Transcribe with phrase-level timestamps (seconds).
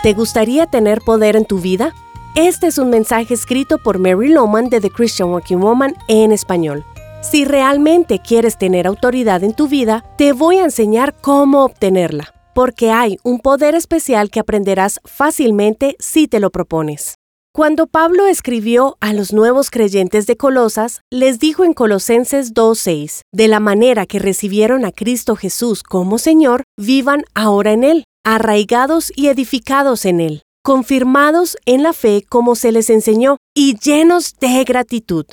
[0.00, 1.92] ¿Te gustaría tener poder en tu vida?
[2.36, 6.84] Este es un mensaje escrito por Mary Loman de The Christian Working Woman en español.
[7.20, 12.92] Si realmente quieres tener autoridad en tu vida, te voy a enseñar cómo obtenerla, porque
[12.92, 17.16] hay un poder especial que aprenderás fácilmente si te lo propones.
[17.52, 23.48] Cuando Pablo escribió a los nuevos creyentes de Colosas, les dijo en Colosenses 2.6, de
[23.48, 28.04] la manera que recibieron a Cristo Jesús como Señor, vivan ahora en Él,
[28.34, 34.34] arraigados y edificados en Él, confirmados en la fe como se les enseñó y llenos
[34.38, 35.24] de gratitud.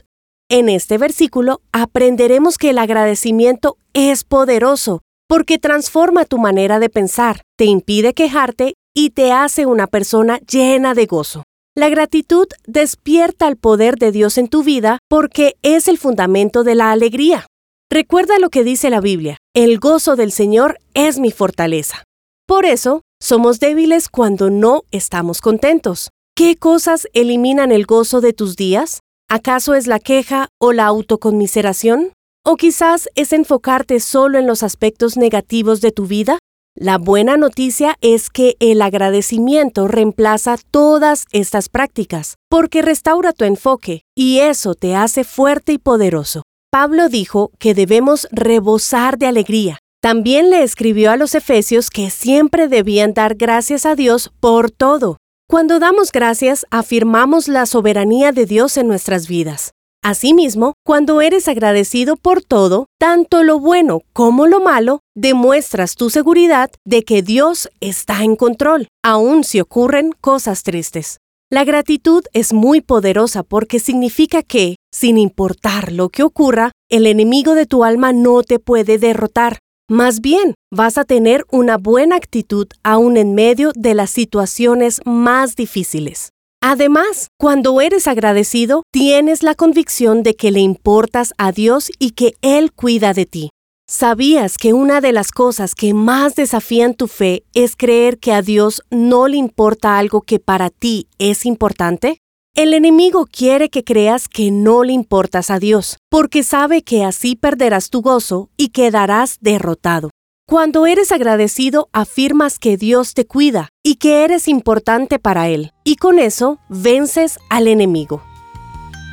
[0.49, 7.41] En este versículo aprenderemos que el agradecimiento es poderoso porque transforma tu manera de pensar,
[7.57, 11.43] te impide quejarte y te hace una persona llena de gozo.
[11.75, 16.75] La gratitud despierta el poder de Dios en tu vida porque es el fundamento de
[16.75, 17.45] la alegría.
[17.91, 22.05] Recuerda lo que dice la Biblia, el gozo del Señor es mi fortaleza.
[22.47, 26.09] Por eso, somos débiles cuando no estamos contentos.
[26.35, 28.99] ¿Qué cosas eliminan el gozo de tus días?
[29.27, 32.13] ¿Acaso es la queja o la autoconmiseración?
[32.45, 36.37] ¿O quizás es enfocarte solo en los aspectos negativos de tu vida?
[36.77, 44.01] La buena noticia es que el agradecimiento reemplaza todas estas prácticas, porque restaura tu enfoque
[44.15, 46.43] y eso te hace fuerte y poderoso.
[46.69, 49.79] Pablo dijo que debemos rebosar de alegría.
[50.05, 55.17] También le escribió a los efesios que siempre debían dar gracias a Dios por todo.
[55.49, 59.71] Cuando damos gracias, afirmamos la soberanía de Dios en nuestras vidas.
[60.03, 66.69] Asimismo, cuando eres agradecido por todo, tanto lo bueno como lo malo, demuestras tu seguridad
[66.85, 71.17] de que Dios está en control, aun si ocurren cosas tristes.
[71.51, 77.55] La gratitud es muy poderosa porque significa que, sin importar lo que ocurra, el enemigo
[77.55, 79.57] de tu alma no te puede derrotar.
[79.89, 85.55] Más bien, vas a tener una buena actitud aún en medio de las situaciones más
[85.55, 86.29] difíciles.
[86.59, 92.33] Además, cuando eres agradecido, tienes la convicción de que le importas a Dios y que
[92.41, 93.49] Él cuida de ti.
[93.87, 98.41] ¿Sabías que una de las cosas que más desafían tu fe es creer que a
[98.41, 102.17] Dios no le importa algo que para ti es importante?
[102.55, 107.35] El enemigo quiere que creas que no le importas a Dios, porque sabe que así
[107.35, 110.09] perderás tu gozo y quedarás derrotado.
[110.47, 115.97] Cuando eres agradecido, afirmas que Dios te cuida y que eres importante para Él, y
[115.97, 118.23] con eso vences al enemigo.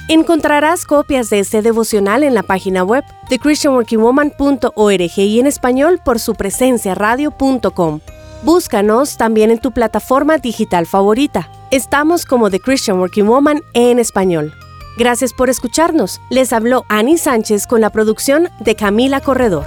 [0.08, 6.20] Encontrarás copias de este devocional en la página web de christianworkingwoman.org y en español por
[6.20, 7.98] su presencia radio.com.
[8.42, 11.48] Búscanos también en tu plataforma digital favorita.
[11.70, 14.52] Estamos como The Christian Working Woman en español.
[14.98, 16.20] Gracias por escucharnos.
[16.28, 19.64] Les habló Annie Sánchez con la producción de Camila Corredor.